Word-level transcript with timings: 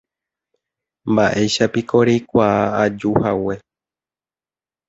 Mba'éichapiko 1.13 1.95
reikuaa 2.09 2.59
ajuhague. 2.83 3.55